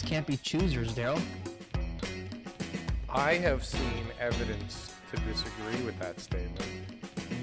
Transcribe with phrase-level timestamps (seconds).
[0.00, 1.20] Can't be choosers, Daryl.
[3.10, 6.64] I have seen evidence to disagree with that statement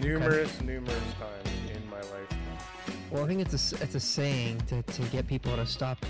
[0.01, 2.27] numerous, numerous times in my life.
[3.11, 6.03] Well, I think it's a it's a saying to, to get people to stop,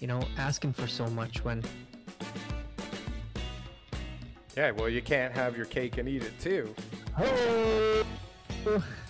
[0.00, 1.62] you know, asking for so much when
[4.56, 6.72] Yeah, well, you can't have your cake and eat it too.
[7.18, 8.04] oh,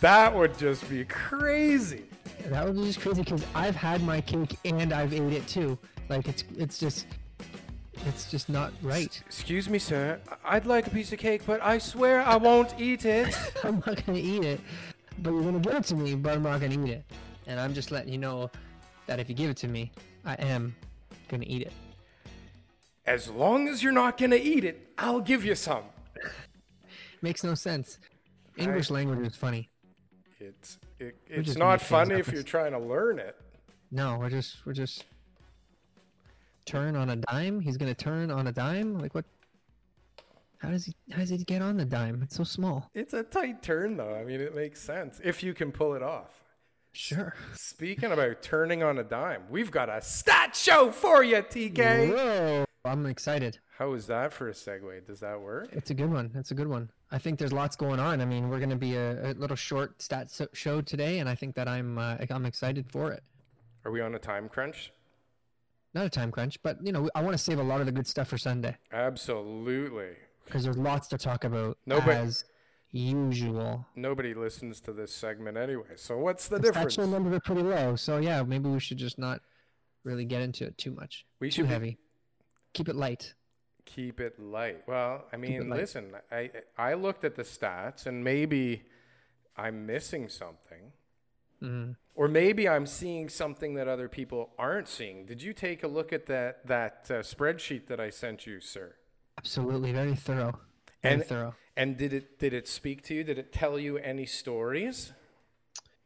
[0.01, 2.05] That would just be crazy.
[2.47, 5.79] That was just crazy because I've had my cake and I've ate it too.
[6.09, 7.07] Like it's it's just
[8.07, 9.23] it's just not right.
[9.27, 10.21] Excuse me, sir.
[10.45, 13.37] I'd like a piece of cake, but I swear I won't eat it.
[13.65, 14.61] I'm not gonna eat it,
[15.19, 17.05] but you're gonna give it to me, but I'm not gonna eat it.
[17.47, 18.51] And I'm just letting you know
[19.07, 19.93] that if you give it to me,
[20.25, 20.75] I am
[21.29, 21.73] gonna eat it.
[23.07, 25.85] As long as you're not gonna eat it, I'll give you some.
[27.23, 27.99] Makes no sense.
[28.57, 29.71] English language is funny.
[30.49, 33.37] It's it, it's not funny if you're trying to learn it.
[33.91, 35.05] No, we're just we're just
[36.65, 37.61] turn on a dime.
[37.61, 38.99] He's gonna turn on a dime.
[38.99, 39.25] Like what?
[40.59, 40.95] How does he?
[41.11, 42.23] How does he get on the dime?
[42.23, 42.91] It's so small.
[42.95, 44.15] It's a tight turn, though.
[44.15, 46.43] I mean, it makes sense if you can pull it off.
[46.93, 47.35] Sure.
[47.55, 52.15] Speaking about turning on a dime, we've got a stat show for you, TK.
[52.15, 52.65] Whoa!
[52.85, 53.59] I'm excited.
[53.79, 55.07] How is that for a segue?
[55.07, 55.69] Does that work?
[55.73, 56.31] It's a good one.
[56.35, 56.91] It's a good one.
[57.13, 58.21] I think there's lots going on.
[58.21, 61.35] I mean, we're gonna be a, a little short stat so- show today, and I
[61.35, 63.23] think that I'm uh, I'm excited for it.
[63.85, 64.91] Are we on a time crunch?
[65.95, 67.93] Not a time crunch, but you know, I want to save a lot of the
[67.93, 70.13] good stuff for Sunday Absolutely.
[70.47, 72.45] because there's lots to talk about No, but- as
[72.93, 73.87] usual.
[73.95, 75.97] Nobody listens to this segment anyway.
[75.97, 76.95] So what's the The difference?
[76.95, 79.41] show numbers are pretty low, so yeah, maybe we should just not
[80.05, 81.27] really get into it too much.
[81.41, 81.99] We too should be- heavy.
[82.73, 83.35] Keep it light.
[83.85, 84.83] Keep it light.
[84.87, 88.85] Well, I mean, listen, I I looked at the stats and maybe
[89.57, 90.93] I'm missing something.
[91.63, 91.97] Mm.
[92.15, 95.27] Or maybe I'm seeing something that other people aren't seeing.
[95.27, 98.95] Did you take a look at that that uh, spreadsheet that I sent you, sir?
[99.39, 100.59] Absolutely, very thorough.
[101.03, 101.55] Very And thorough.
[101.77, 103.25] and did it did it speak to you?
[103.25, 105.13] Did it tell you any stories?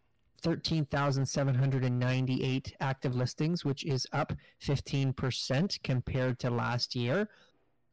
[0.43, 4.33] 13,798 active listings, which is up
[4.65, 7.29] 15% compared to last year.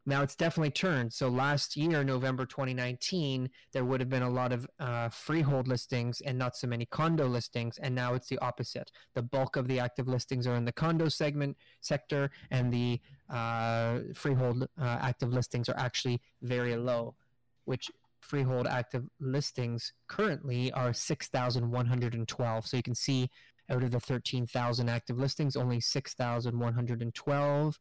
[0.09, 1.13] Now it's definitely turned.
[1.13, 6.19] So last year, November 2019, there would have been a lot of uh, freehold listings
[6.21, 8.91] and not so many condo listings, and now it's the opposite.
[9.13, 13.99] The bulk of the active listings are in the condo segment sector, and the uh,
[14.15, 17.13] freehold uh, active listings are actually very low,
[17.65, 22.67] which freehold active listings currently are 6,112.
[22.67, 23.29] So you can see
[23.69, 27.79] out of the 13,000 active listings, only 6,112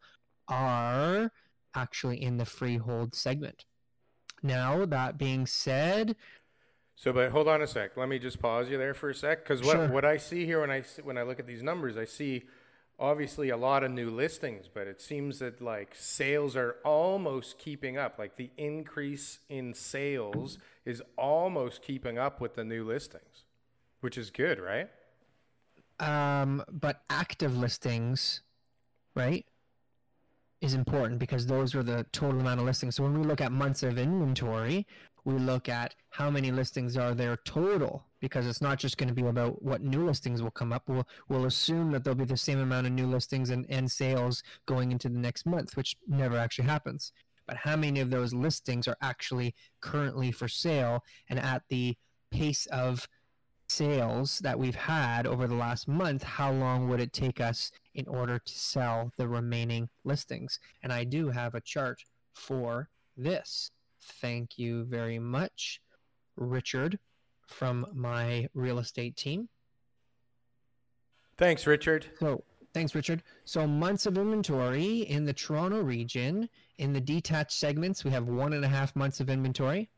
[0.50, 1.30] are
[1.74, 3.64] actually in the freehold segment.
[4.42, 6.16] Now, that being said,
[6.94, 7.96] So, but hold on a sec.
[7.96, 9.88] Let me just pause you there for a sec, because what Sure.
[9.88, 12.44] what I see here when I when I look at these numbers, I see
[13.00, 17.96] obviously a lot of new listings, but it seems that like sales are almost keeping
[17.96, 18.18] up.
[18.18, 23.44] Like the increase in sales is almost keeping up with the new listings,
[24.00, 24.88] which is good, right?
[26.00, 28.42] um, but active listings,
[29.16, 29.44] right,
[30.60, 32.96] is important because those are the total amount of listings.
[32.96, 34.86] So when we look at months of inventory,
[35.24, 39.14] we look at how many listings are there total because it's not just going to
[39.14, 40.84] be about what new listings will come up.
[40.88, 44.42] We'll we'll assume that there'll be the same amount of new listings and, and sales
[44.66, 47.12] going into the next month, which never actually happens.
[47.46, 51.96] But how many of those listings are actually currently for sale and at the
[52.30, 53.06] pace of
[53.70, 58.06] sales that we've had over the last month, how long would it take us in
[58.08, 60.58] order to sell the remaining listings?
[60.82, 62.02] And I do have a chart
[62.34, 63.70] for this.
[64.00, 65.80] Thank you very much,
[66.36, 66.98] Richard,
[67.46, 69.48] from my real estate team.
[71.36, 72.06] Thanks, Richard.
[72.18, 72.44] So,
[72.74, 73.22] thanks, Richard.
[73.44, 76.48] So, months of inventory in the Toronto region,
[76.78, 79.88] in the detached segments, we have one and a half months of inventory.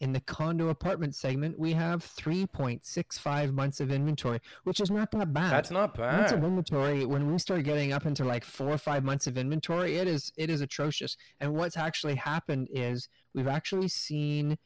[0.00, 5.32] In the condo apartment segment, we have 3.65 months of inventory, which is not that
[5.32, 5.50] bad.
[5.50, 6.46] That's not months of bad.
[6.46, 10.06] inventory when we start getting up into like four or five months of inventory it
[10.06, 14.56] is it is atrocious and what's actually happened is we've actually seen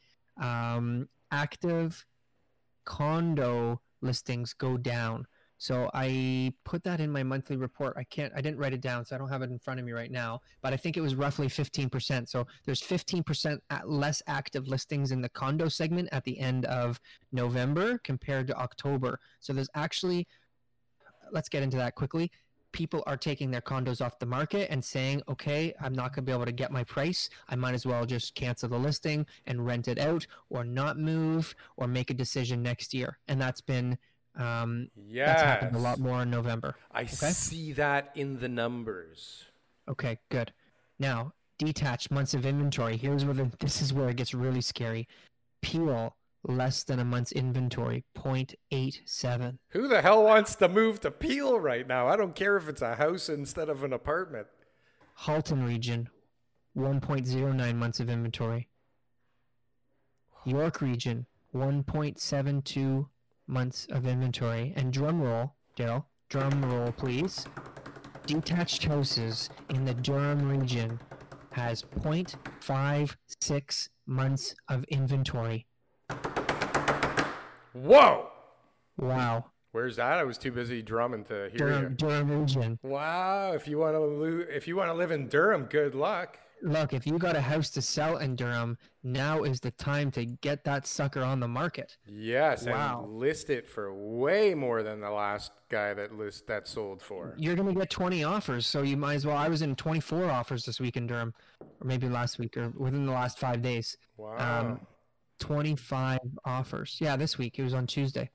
[0.41, 2.05] um, active
[2.85, 5.25] condo listings go down
[5.63, 9.05] so i put that in my monthly report i can't i didn't write it down
[9.05, 11.01] so i don't have it in front of me right now but i think it
[11.01, 16.23] was roughly 15% so there's 15% at less active listings in the condo segment at
[16.23, 16.99] the end of
[17.31, 20.27] november compared to october so there's actually
[21.33, 22.31] let's get into that quickly.
[22.71, 26.29] People are taking their condos off the market and saying, okay, I'm not going to
[26.29, 27.29] be able to get my price.
[27.49, 31.53] I might as well just cancel the listing and rent it out or not move
[31.77, 33.19] or make a decision next year.
[33.27, 33.97] And that's been,
[34.35, 36.75] um, yeah, that's happened a lot more in November.
[36.91, 39.45] I see that in the numbers.
[39.87, 40.53] Okay, good.
[40.99, 42.97] Now, detached months of inventory.
[42.97, 45.07] Here's where the, this is where it gets really scary.
[45.61, 46.15] Peel
[46.45, 49.57] less than a month's inventory, 0.87.
[49.69, 52.07] Who the hell wants to move to Peel right now?
[52.07, 54.47] I don't care if it's a house instead of an apartment.
[55.15, 56.09] Halton region,
[56.77, 58.67] 1.09 months of inventory.
[60.45, 61.25] York region,
[61.55, 63.07] 1.72
[63.47, 64.73] months of inventory.
[64.75, 67.45] And drum roll, Daryl, drum roll, please.
[68.25, 70.99] Detached houses in the Durham region
[71.51, 75.67] has 0.56 months of inventory.
[77.73, 78.29] Whoa!
[78.97, 79.45] Wow.
[79.71, 80.19] Where's that?
[80.19, 81.89] I was too busy drumming to hear Durham, you.
[81.89, 82.79] Durham region.
[82.83, 83.53] Wow!
[83.53, 86.37] If you want to lo- if you want to live in Durham, good luck.
[86.63, 90.25] Look, if you got a house to sell in Durham, now is the time to
[90.25, 91.97] get that sucker on the market.
[92.07, 93.03] Yes, Wow.
[93.03, 97.35] and list it for way more than the last guy that list that sold for.
[97.37, 100.29] you're going to get 20 offers so you might as well i was in 24
[100.29, 103.97] offers this week in durham or maybe last week or within the last five days
[104.17, 104.59] Wow.
[104.69, 104.79] um,
[105.39, 108.29] 25 offers yeah this week it was on tuesday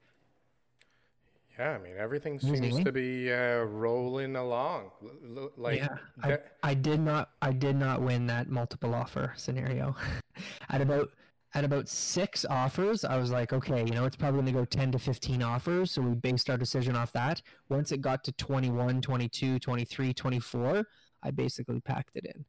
[1.59, 2.85] yeah, I mean everything seems eh?
[2.85, 4.91] to be uh, rolling along.
[5.37, 9.97] L- like yeah I, I did not i did not win that multiple offer scenario.
[10.71, 11.11] At about
[11.55, 14.65] at about six offers i was like okay you know it's probably going to go
[14.67, 15.91] 10 to 15 offers.
[15.91, 17.43] So we based our decision off that.
[17.69, 20.85] Once it got to 21 22 23 24
[21.23, 22.45] i basically packed it in.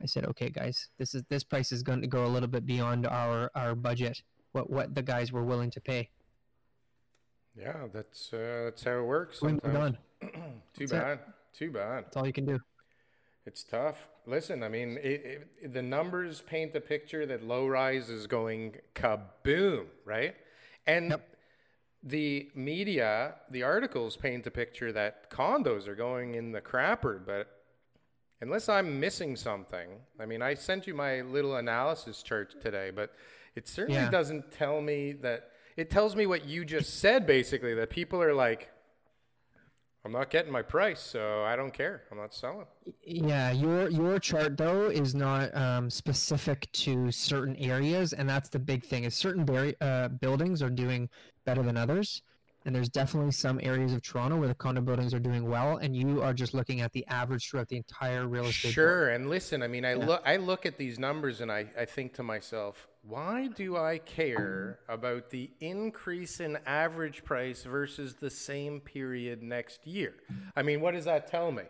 [0.00, 2.66] I said okay guys this is this price is going to go a little bit
[2.66, 6.10] beyond our our budget what what the guys were willing to pay
[7.56, 9.36] yeah, that's uh, that's how it works.
[9.36, 9.96] It Sometimes.
[10.74, 10.96] Too That's it.
[11.00, 11.18] bad.
[11.52, 12.04] Too bad.
[12.04, 12.58] that's all you can do
[13.44, 14.08] It's tough.
[14.26, 18.76] Listen, I mean, it, it, the numbers paint the picture that low rise is going
[18.94, 20.34] kaboom, right?
[20.86, 21.28] And Yep.
[22.04, 27.48] the media, the articles paint the picture that condos are going in the crapper, but
[28.40, 33.12] unless I'm missing something, I mean, I sent you my little analysis chart today, but
[33.56, 34.10] it certainly Yeah.
[34.10, 38.34] doesn't tell me that it tells me what you just said basically that people are
[38.34, 38.72] like
[40.04, 42.02] I'm not getting my price, so I don't care.
[42.10, 42.66] I'm not selling.
[43.04, 48.58] Yeah, your your chart though is not um, specific to certain areas, and that's the
[48.58, 49.04] big thing.
[49.04, 51.08] Is certain bar- uh, buildings are doing
[51.44, 52.22] better than others,
[52.64, 55.94] and there's definitely some areas of Toronto where the condo buildings are doing well, and
[55.96, 58.72] you are just looking at the average throughout the entire real estate.
[58.72, 59.14] Sure, board.
[59.14, 60.04] and listen, I mean, I yeah.
[60.04, 63.98] look I look at these numbers and I I think to myself, why do I
[63.98, 70.14] care about the increase in average price versus the same period next year?
[70.54, 71.64] I mean, what does that tell me?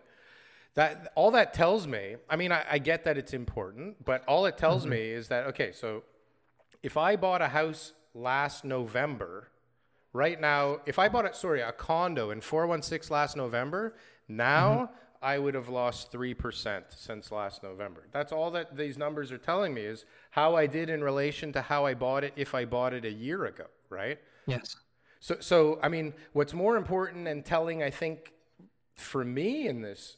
[0.75, 4.47] That all that tells me, I mean, I, I get that it's important, but all
[4.47, 4.93] it tells mm-hmm.
[4.93, 6.03] me is that okay, so
[6.83, 9.49] if I bought a house last November,
[10.13, 13.95] right now, if I bought it, sorry, a condo in 416 last November,
[14.29, 14.95] now mm-hmm.
[15.23, 18.07] I would have lost 3% since last November.
[18.13, 21.63] That's all that these numbers are telling me is how I did in relation to
[21.63, 24.19] how I bought it if I bought it a year ago, right?
[24.47, 24.77] Yes.
[25.21, 28.33] So, so I mean, what's more important and telling, I think,
[28.97, 30.17] for me in this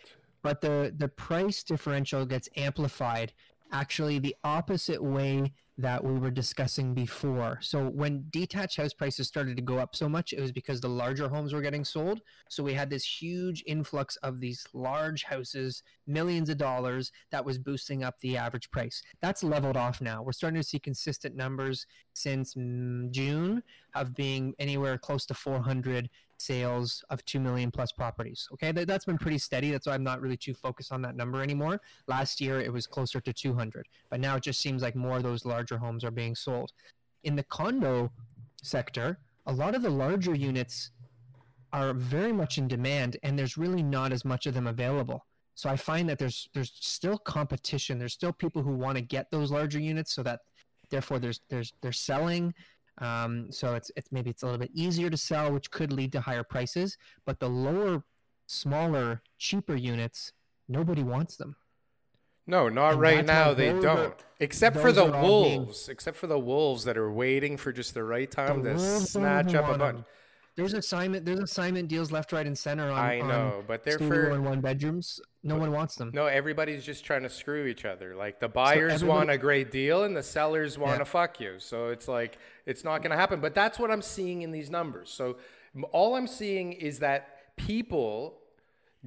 [0.43, 3.33] but the the price differential gets amplified
[3.71, 7.59] actually the opposite way that we were discussing before.
[7.63, 10.89] So when detached house prices started to go up so much, it was because the
[10.89, 12.21] larger homes were getting sold.
[12.49, 17.59] So we had this huge influx of these large houses, millions of dollars, that was
[17.59, 19.03] boosting up the average price.
[19.23, 20.21] That's leveled off now.
[20.21, 23.63] We're starting to see consistent numbers since mm, June
[23.95, 28.49] of being anywhere close to 400 sales of 2 million plus properties.
[28.53, 29.71] Okay, that, has been pretty steady.
[29.71, 31.81] That's why I'm not really too focused on that number anymore.
[32.07, 35.23] Last year it was closer to 200, but now it just seems like more of
[35.23, 36.73] those larger homes are being sold.
[37.25, 38.11] In the condo
[38.63, 40.91] sector, a lot of the larger units
[41.73, 45.25] are very much in demand and there's really not as much of them available.
[45.55, 47.99] So I find that there's there's still competition.
[47.99, 50.41] There's still people who want to get those larger units so that
[50.89, 52.55] therefore there's there's they're selling
[53.01, 56.13] um, so it's it's maybe it's a little bit easier to sell, which could lead
[56.13, 56.97] to higher prices.
[57.27, 58.05] But the lower,
[58.47, 60.33] smaller, cheaper units,
[60.69, 61.57] nobody wants them.
[62.47, 63.53] No, not and right now.
[63.55, 63.85] They don't.
[63.85, 65.89] Are, except for the wolves.
[65.89, 69.55] Except for the wolves that are waiting for just the right time the to snatch
[69.55, 70.05] up a bunch.
[70.59, 71.25] There's assignment.
[71.25, 72.99] There's assignment deals left, right, and center on.
[72.99, 75.21] I know, on but they're for and one bedrooms.
[75.45, 76.11] No but, one wants them.
[76.13, 78.17] No, everybody's just trying to screw each other.
[78.17, 80.99] Like the buyers so want a great deal, and the sellers want yeah.
[80.99, 81.61] to fuck you.
[81.61, 83.41] So it's like it's not going to happen.
[83.41, 85.11] But that's what I'm seeing in these numbers.
[85.11, 85.37] So
[85.93, 88.41] all I'm seeing is that people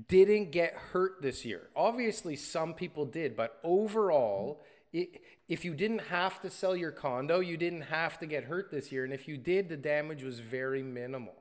[0.08, 1.68] didn't get hurt this year.
[1.76, 4.62] Obviously, some people did, but overall.
[4.94, 8.72] It, if you didn't have to sell your condo, you didn't have to get hurt
[8.72, 9.04] this year.
[9.04, 11.34] And if you did, the damage was very minimal.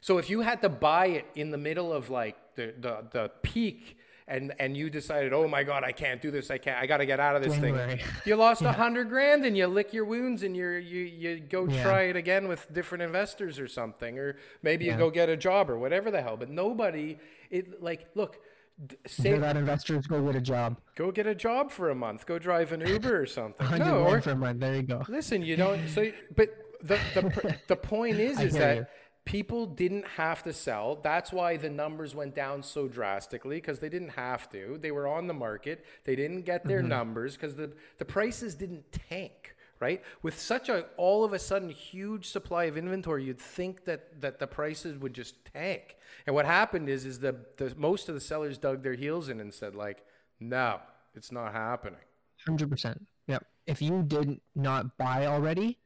[0.00, 3.30] So if you had to buy it in the middle of like the, the, the
[3.42, 6.50] peak and and you decided, oh my God, I can't do this.
[6.50, 6.76] I can't.
[6.78, 7.98] I got to get out of this January.
[7.98, 8.06] thing.
[8.24, 8.72] You lost a yeah.
[8.72, 11.82] hundred grand, and you lick your wounds, and you you you go yeah.
[11.82, 14.92] try it again with different investors or something, or maybe yeah.
[14.92, 16.38] you go get a job or whatever the hell.
[16.38, 17.18] But nobody,
[17.50, 18.38] it like look.
[19.06, 20.80] Say that investors go get a job.
[20.96, 22.26] Go get a job for a month.
[22.26, 23.66] Go drive an Uber or something.
[23.78, 24.60] no, or, for a month.
[24.60, 25.02] There you go.
[25.08, 25.88] Listen, you don't.
[25.88, 26.48] So, but
[26.82, 28.76] the the the point is, is that.
[28.76, 28.86] You
[29.24, 30.96] people didn't have to sell.
[31.02, 34.78] That's why the numbers went down so drastically because they didn't have to.
[34.80, 35.84] They were on the market.
[36.04, 36.88] They didn't get their mm-hmm.
[36.88, 39.53] numbers because the, the prices didn't tank,
[39.86, 40.00] right?
[40.26, 44.34] With such a all of a sudden huge supply of inventory, you'd think that that
[44.42, 45.84] the prices would just tank.
[46.26, 49.36] And what happened is is the, the most of the sellers dug their heels in
[49.44, 49.98] and said like,
[50.40, 50.68] "No,
[51.14, 52.04] it's not happening."
[52.48, 52.98] 100%.
[53.26, 53.42] Yep.
[53.66, 55.78] If you did not buy already,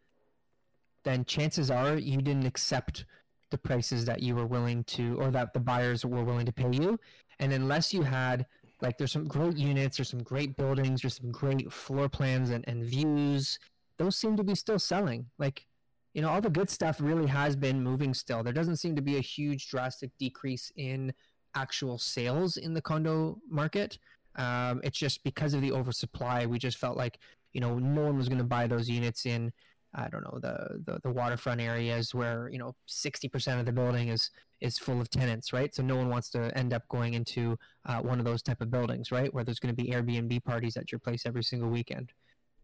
[1.05, 3.05] then chances are you didn't accept
[3.51, 6.71] the prices that you were willing to or that the buyers were willing to pay
[6.73, 6.99] you
[7.41, 8.47] and unless you had
[8.81, 12.65] Like there's some great units, there's some great buildings, there's some great floor plans and,
[12.69, 13.59] and views.
[13.99, 15.27] Those seem to be still selling.
[15.39, 15.67] Like,
[16.15, 18.43] you know, all the good stuff really has been moving still.
[18.43, 21.13] There doesn't seem to be a huge drastic decrease in
[21.55, 23.99] actual sales in the condo market.
[24.37, 27.19] Um, it's just because of the oversupply, we just felt like,
[27.53, 29.53] you know, no one was going to buy those units in
[29.95, 33.73] I don't know the, the the waterfront areas where you know sixty percent of the
[33.73, 35.75] building is is full of tenants, right?
[35.75, 38.71] So no one wants to end up going into uh, one of those type of
[38.71, 42.13] buildings, right, where there's going to be Airbnb parties at your place every single weekend,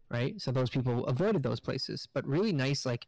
[0.09, 0.39] right?
[0.39, 3.05] So those people avoided those places, but really nice like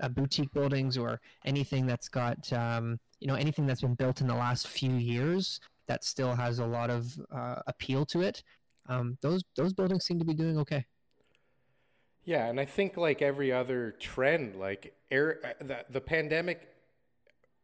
[0.00, 4.26] uh, boutique buildings or anything that's got um, you know anything that's been built in
[4.26, 8.42] the last few years that still has a lot of uh, appeal to it.
[8.88, 10.86] Um, those those buildings seem to be doing okay.
[12.24, 16.68] Yeah, and I think like every other trend, like air, uh, the, the pandemic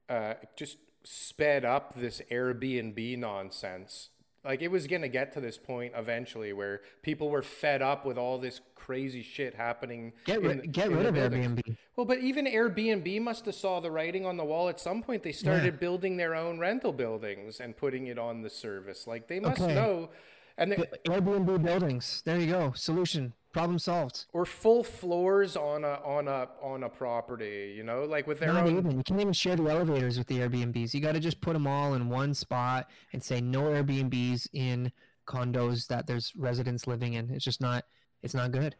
[0.08, 4.10] uh, just sped up this Airbnb nonsense.
[4.46, 8.16] Like it was gonna get to this point eventually where people were fed up with
[8.16, 10.12] all this crazy shit happening.
[10.24, 11.46] Get, ri- in- get rid of buildings.
[11.60, 11.76] Airbnb.
[11.96, 14.68] Well, but even Airbnb must have saw the writing on the wall.
[14.68, 15.70] At some point, they started Yeah.
[15.80, 19.06] building their own rental buildings and putting it on the service.
[19.06, 19.74] Like they must Okay.
[19.74, 20.10] know,
[20.56, 20.76] and they,
[21.06, 22.22] Airbnb buildings.
[22.24, 22.72] There you go.
[22.76, 23.32] Solution.
[23.56, 24.26] Problem solved.
[24.34, 27.72] or full floors on a on a on a property.
[27.76, 28.76] You know, like with their Not own.
[28.78, 28.90] even.
[28.98, 30.92] You can't even share the elevators with the Airbnbs.
[30.92, 34.92] You got to just put them all in one spot and say no Airbnbs in
[35.26, 37.30] condos that there's residents living in.
[37.30, 37.84] It's just not.
[38.22, 38.76] It's not good.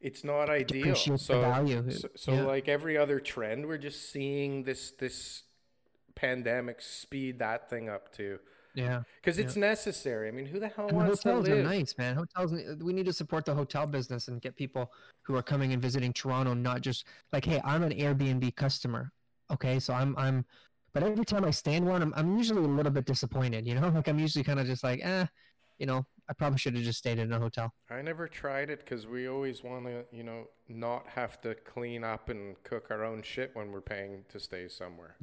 [0.00, 0.94] It's not ideal.
[0.96, 1.90] So, value.
[1.90, 2.42] so, so Yeah.
[2.44, 5.42] like every other trend, we're just seeing this this
[6.14, 8.38] pandemic speed that thing up too,
[8.74, 9.02] Yeah.
[9.20, 10.28] because it's necessary.
[10.28, 12.16] I mean, who the hell And wants to hotels are nice, man.
[12.16, 12.52] Hotels.
[12.80, 16.12] We need to support the hotel business and get people who are coming and visiting
[16.12, 19.12] Toronto, not just like, hey, I'm an Airbnb customer.
[19.50, 20.44] Okay, so I'm I'm,
[20.92, 23.66] but every time I stay in one, I'm I'm usually a little bit disappointed.
[23.66, 25.26] You know, like I'm usually kind of just like, eh,
[25.78, 27.74] you know, I probably should have just stayed in a hotel.
[27.90, 32.04] I never tried it because we always want to, you know, not have to clean
[32.04, 35.16] up and cook our own shit when we're paying to stay somewhere.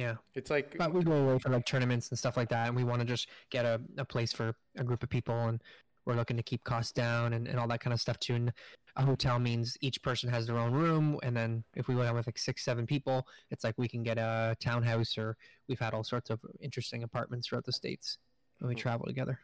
[0.00, 2.74] Yeah, It's like but we go away for like tournaments and stuff like that, and
[2.74, 5.60] we want to just get a, a place for a group of people, and
[6.06, 8.34] we're looking to keep costs down and, and all that kind of stuff too.
[8.34, 8.50] And
[8.96, 12.14] a hotel means each person has their own room, and then if we go down
[12.14, 15.36] with like six, seven people, it's like we can get a townhouse, or
[15.68, 18.16] we've had all sorts of interesting apartments throughout the states
[18.60, 18.80] when we hmm.
[18.80, 19.38] travel together.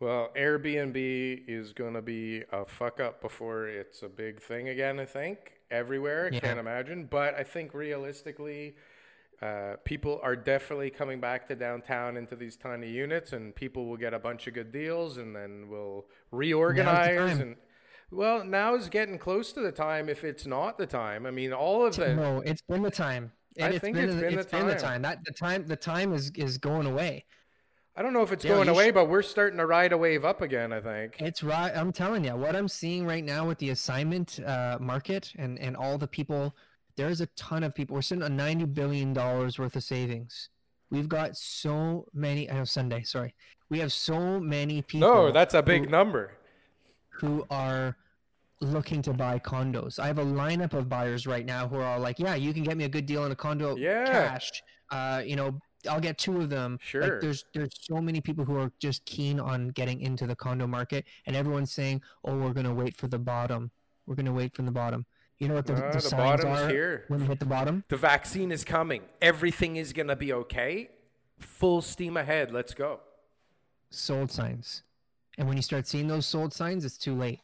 [0.00, 4.98] Well, Airbnb is going to be a fuck up before it's a big thing again,
[4.98, 6.26] I think, everywhere.
[6.32, 6.40] I Yeah.
[6.40, 7.06] can't imagine.
[7.06, 8.74] But I think realistically,
[9.42, 13.96] uh, people are definitely coming back to downtown into these tiny units, and people will
[13.96, 17.38] get a bunch of good deals, and then we'll reorganize.
[17.38, 17.56] And
[18.10, 20.08] well, now is getting close to the time.
[20.08, 23.32] If it's not the time, I mean, all of the No, it's been the time.
[23.60, 25.02] I And think been, it's the- been the it's been the time.
[25.02, 27.24] That the time the time is is going away.
[27.96, 29.96] I don't know if it's Yeah, going away, sh- but we're starting to ride a
[29.98, 30.72] wave up again.
[30.72, 31.16] I think.
[31.20, 31.70] It's right.
[31.76, 35.76] I'm telling you, what I'm seeing right now with the assignment uh, market and and
[35.76, 36.56] all the people,
[36.96, 37.94] there's a ton of people.
[37.94, 40.48] We're sitting on ninety billion dollars worth of savings.
[40.90, 42.50] We've got so many.
[42.50, 43.02] I know Sunday.
[43.02, 43.34] Sorry,
[43.68, 45.08] we have so many people.
[45.08, 46.32] No, that's a big who- number.
[47.20, 47.96] who are
[48.60, 49.98] looking to buy condos.
[49.98, 52.62] I have a lineup of buyers right now who are all like, "Yeah, you can
[52.64, 54.04] get me a good deal on a condo, Yeah.
[54.06, 54.62] cash.
[54.90, 57.02] Uh, you know, I'll get two of them." Sure.
[57.02, 60.66] Like, there's there's so many people who are just keen on getting into the condo
[60.66, 63.70] market, and everyone's saying, "Oh, we're gonna wait for the bottom.
[64.06, 65.06] We're gonna wait for the bottom."
[65.38, 67.04] You know what the, Ah, the, the signs are here.
[67.08, 67.84] when we hit the bottom?
[67.88, 69.02] The vaccine is coming.
[69.20, 70.90] Everything is going to be okay.
[71.38, 72.52] Full steam ahead.
[72.52, 73.00] Let's go.
[73.90, 74.82] Sold signs.
[75.36, 77.40] And when you start seeing those sold signs, it's too late.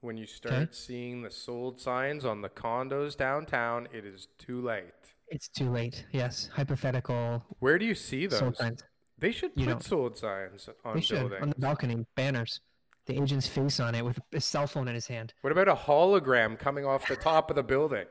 [0.00, 4.84] When you start seeing the sold signs on the condos downtown, it is too late.
[5.28, 6.06] It's too late.
[6.10, 8.38] Yes, hypothetical Where do you see those?
[8.38, 8.82] sold signs.
[9.18, 9.84] They should You put don't.
[9.84, 11.42] sold signs on They should buildings.
[11.42, 12.60] on the balcony banners.
[13.10, 15.34] The agent's face on it with a cell phone in his hand.
[15.40, 18.06] What about a hologram coming off the top of the building?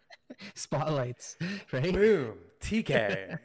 [0.54, 1.36] Spotlights,
[1.72, 1.92] right?
[1.92, 2.34] Boom.
[2.60, 3.36] TK.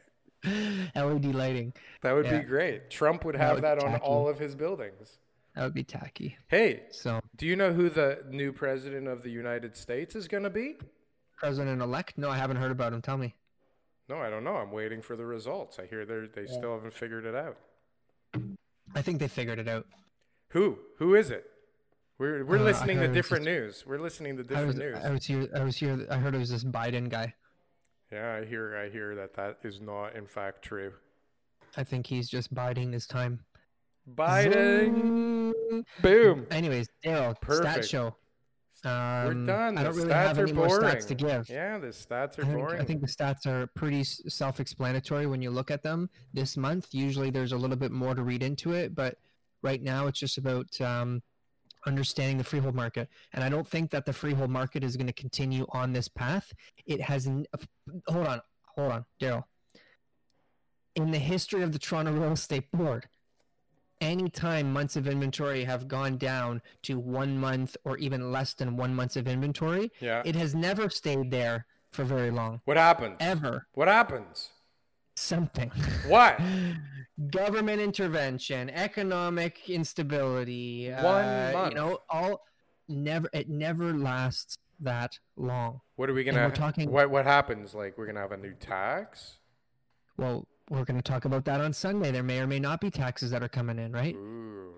[0.95, 1.73] LED lighting.
[2.01, 2.41] That would Yeah.
[2.41, 2.91] be great.
[2.91, 4.03] Trump would That have would that on tacky.
[4.03, 5.17] all of his buildings.
[5.55, 6.37] That would be tacky.
[6.47, 10.43] Hey, So, do you know who the new president of the United States is going
[10.43, 10.77] to be?
[11.37, 12.19] president elect?
[12.19, 13.01] No, I haven't heard about him.
[13.01, 13.33] Tell me.
[14.09, 14.57] No, I don't know.
[14.57, 15.79] I'm waiting for the results.
[15.79, 17.57] I hear they they still haven't figured it out.
[18.93, 19.87] I think they figured it out.
[20.49, 20.79] Who?
[20.97, 21.45] Who is it?
[22.17, 23.85] We're we're Uh, listening to different just- news.
[23.85, 24.97] We're listening to I different was, news.
[25.03, 25.49] I was here.
[25.55, 26.07] I was here.
[26.09, 27.33] I heard it was this Biden guy.
[28.12, 30.93] yeah, I hear I hear that that is not in fact true.
[31.77, 33.45] I think he's just biding his time.
[34.15, 35.53] Biden.
[35.71, 35.85] Zing.
[36.01, 36.47] Boom.
[36.49, 38.15] Anyways, Daryl, stat show.
[38.83, 38.91] Um,
[39.25, 39.77] We're done.
[39.77, 40.95] I don't the really stats have are any more boring.
[40.95, 41.49] stats to give.
[41.49, 42.81] Yeah, the stats are I think, boring.
[42.81, 46.88] I think the stats are pretty self-explanatory when you look at them this month.
[46.93, 49.17] Usually, there's a little bit more to read into it, but
[49.61, 51.21] right now it's just about um,
[51.85, 53.09] understanding the freehold market.
[53.33, 56.51] And I don't think that the freehold market is going to continue on this path.
[56.85, 57.27] It has.
[57.27, 57.45] N-
[58.07, 58.41] hold on,
[58.75, 59.43] hold on, Daryl.
[60.95, 63.07] In the history of the Toronto Real Estate Board,
[64.01, 68.93] anytime months of inventory have gone down to one month or even less than one
[68.93, 70.21] months of inventory, yeah.
[70.25, 73.17] it has never stayed there for very long what happens?
[73.19, 74.49] ever What happens?
[75.19, 75.69] Something
[76.08, 76.39] What?
[77.32, 81.69] government intervention economic instability One uh, month.
[81.71, 82.41] you know all
[82.88, 86.45] never it never lasts that long What are we gonna?
[86.47, 87.73] we're talking- What What happens?
[87.73, 89.38] Like we're gonna have a new tax?
[90.17, 93.32] well we're to talk about that on sunday there may or may not be taxes
[93.32, 94.73] that are coming in right Ooh.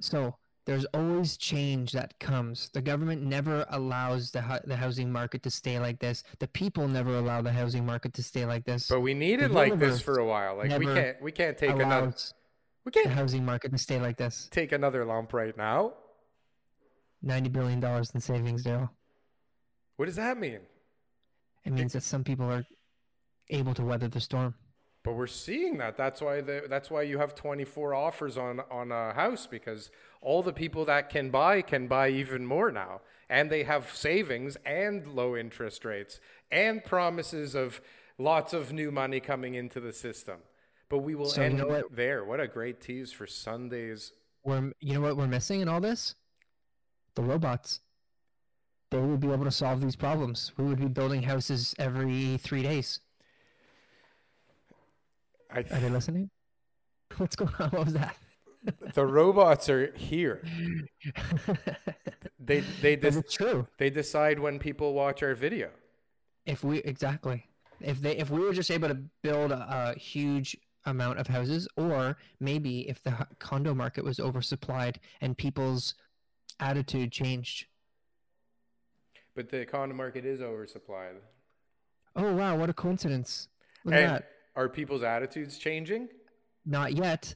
[0.00, 0.36] so
[0.70, 5.50] there's always change that comes the government never allows the, hu- the housing market to
[5.50, 9.00] stay like this the people never allow the housing market to stay like this But
[9.00, 10.58] we need The it like this for a while.
[10.58, 11.20] Like we can't.
[11.20, 12.14] We can't take another.
[12.84, 15.94] We can't the housing market to stay like this take another lump right now.
[17.20, 18.90] 90 billion dollars in savings daryl
[19.96, 20.60] What does that mean?
[21.64, 22.64] It means that some people are
[23.48, 24.54] able to weather the storm.
[25.02, 25.96] But we're seeing that.
[25.96, 30.42] That's why the, that's why you have 24 offers on on a house because all
[30.42, 35.06] the people that can buy can buy even more now, and they have savings and
[35.06, 36.20] low interest rates
[36.52, 37.80] and promises of
[38.18, 40.40] lots of new money coming into the system.
[40.90, 42.24] But we will So you end know what- there.
[42.24, 44.12] What a great tease for Sundays.
[44.44, 46.14] We're, you know what we're missing in all this?
[47.14, 47.80] The robots.
[48.90, 50.52] They would be able to solve these problems.
[50.56, 53.00] We would be building houses every three days.
[55.52, 56.30] I, Are they listening?
[57.16, 57.70] What's going on?
[57.70, 58.16] What was that?
[58.94, 60.42] the robots are here.
[62.42, 63.66] They they it's true.
[63.78, 65.70] they decide when people watch our video.
[66.46, 67.44] If we exactly,
[67.80, 71.68] if they, if we were just able to build a, a huge amount of houses,
[71.76, 75.94] or maybe if the condo market was oversupplied and people's
[76.58, 77.66] attitude changed.
[79.34, 81.16] But the condo market is oversupplied.
[82.16, 83.48] Oh wow, what a coincidence!
[83.84, 84.28] Look at And that.
[84.60, 86.08] Are people's attitudes changing?
[86.66, 87.34] Not yet.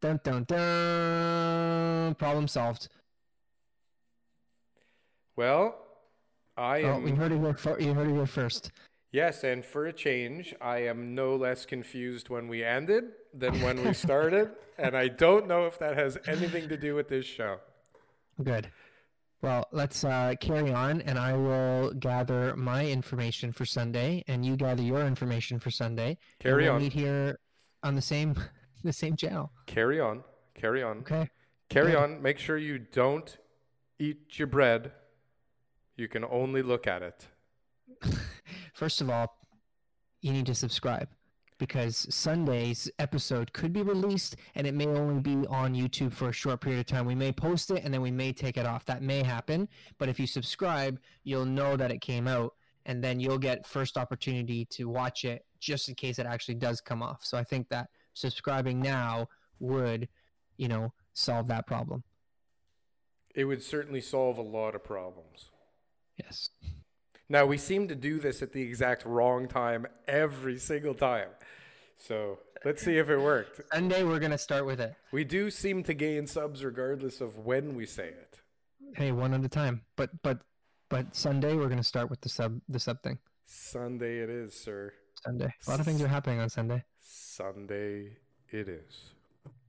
[0.00, 2.14] Dun dun dun.
[2.14, 2.88] Problem solved.
[5.36, 5.76] Well,
[6.56, 6.84] I am.
[6.86, 7.06] Oh, am.
[7.08, 7.54] you heard it here.
[7.54, 8.72] fir- You heard it here first.
[9.12, 13.84] yes, and for a change, I am no less confused when we ended than when
[13.84, 17.58] we started, and I don't know if that has anything to do with this show.
[18.42, 18.70] Good.
[19.42, 24.56] Well, let's uh, carry on, and I will gather my information for Sunday, and you
[24.56, 26.18] gather your information for Sunday.
[26.40, 26.82] Carry we'll on.
[26.82, 27.38] Meet here
[27.82, 28.34] on the same
[28.84, 29.52] the same channel.
[29.66, 30.22] Carry on,
[30.54, 31.28] carry on, Okay.
[31.68, 32.22] carry on.
[32.22, 33.36] Make sure you don't
[33.98, 34.92] eat your bread.
[35.96, 37.26] You can only look at it.
[38.74, 39.34] First of all,
[40.20, 41.08] you need to subscribe
[41.58, 46.32] because Sunday's episode could be released and it may only be on YouTube for a
[46.32, 47.06] short period of time.
[47.06, 48.84] We may post it and then we may take it off.
[48.84, 53.20] That may happen, but if you subscribe, you'll know that it came out and then
[53.20, 57.24] you'll get first opportunity to watch it just in case it actually does come off.
[57.24, 60.08] So I think that subscribing now would,
[60.56, 62.04] you know, solve that problem.
[63.34, 65.50] It would certainly solve a lot of problems.
[66.16, 66.50] Yes.
[67.28, 71.28] Now, we seem to do this at the exact wrong time every single time.
[71.98, 73.60] So let's see if it worked.
[73.72, 74.94] Sunday we're going to start with it.
[75.12, 78.40] We do seem to gain subs regardless of when we say it.
[78.94, 79.82] Hey, one at a time.
[79.96, 80.40] But but
[80.88, 83.18] but Sunday we're gonna start with the sub the sub thing.
[83.46, 84.92] Sunday it is, sir.
[85.22, 85.52] Sunday.
[85.66, 86.84] A lot of things are happening on Sunday.
[87.00, 88.16] Sunday
[88.50, 89.10] it is.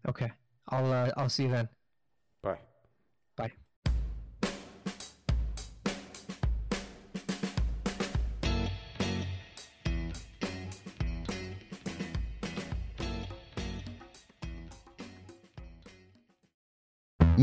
[0.08, 0.32] Okay.
[0.70, 1.70] I'll uh, I'll see you then.
[2.44, 2.60] Bye.
[3.36, 3.52] Bye.